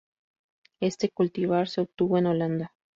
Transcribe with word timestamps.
Este 0.79 1.09
cultivar 1.11 1.67
se 1.67 1.81
obtuvo 1.81 2.17
en 2.17 2.25
Holanda. 2.25 2.73